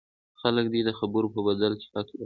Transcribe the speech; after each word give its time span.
خلک 0.41 0.65
دې 0.73 0.81
د 0.87 0.91
خبرو 0.99 1.33
په 1.35 1.39
بدل 1.47 1.73
کې 1.79 1.87
حق 1.93 2.07
واخلي. 2.09 2.17